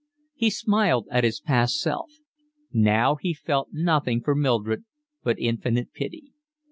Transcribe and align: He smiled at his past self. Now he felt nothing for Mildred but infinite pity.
He 0.33 0.49
smiled 0.49 1.05
at 1.11 1.23
his 1.23 1.39
past 1.39 1.79
self. 1.79 2.09
Now 2.73 3.17
he 3.19 3.35
felt 3.35 3.67
nothing 3.71 4.19
for 4.23 4.33
Mildred 4.33 4.83
but 5.21 5.37
infinite 5.37 5.93
pity. 5.93 6.31